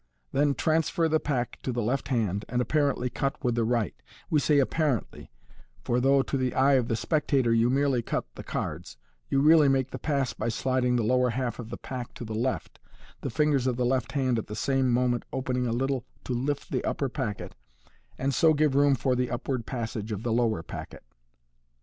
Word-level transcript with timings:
Then 0.31 0.55
transfer 0.55 1.07
the 1.07 1.19
pack 1.19 1.59
to 1.61 1.71
the 1.71 1.83
left 1.83 2.07
hand, 2.07 2.43
and 2.49 2.59
apparently 2.59 3.07
cut 3.07 3.35
with 3.43 3.53
the 3.53 3.63
right 3.63 3.93
We 4.31 4.39
say 4.39 4.57
apparently, 4.57 5.29
for 5.83 5.99
though 6.01 6.23
to 6.23 6.37
the 6.37 6.55
eye 6.55 6.73
of 6.73 6.87
the 6.87 6.95
spectator 6.95 7.53
you 7.53 7.69
merely 7.69 8.01
cut 8.01 8.25
the 8.33 8.41
cards, 8.43 8.97
you 9.29 9.41
really 9.41 9.67
make 9.67 9.91
the 9.91 9.99
pass 9.99 10.33
by 10.33 10.49
sliding 10.49 10.95
the 10.95 11.03
lower 11.03 11.29
half 11.29 11.59
of 11.59 11.69
the 11.69 11.77
pack 11.77 12.15
to 12.15 12.25
the 12.25 12.33
left, 12.33 12.79
the 13.21 13.29
fingers 13.29 13.67
of 13.67 13.77
the 13.77 13.85
left 13.85 14.13
hand 14.13 14.39
at 14.39 14.47
the 14.47 14.55
same 14.55 14.89
moment 14.91 15.23
opening 15.31 15.67
a 15.67 15.71
little 15.71 16.03
to 16.23 16.33
lift 16.33 16.71
the 16.71 16.83
upper 16.83 17.07
packet, 17.07 17.53
and 18.17 18.33
so 18.33 18.55
give 18.55 18.73
room 18.73 18.95
for 18.95 19.15
the 19.15 19.29
upward 19.29 19.67
passage 19.67 20.11
of 20.11 20.23
the 20.23 20.33
lower 20.33 20.63
packet. 20.63 21.03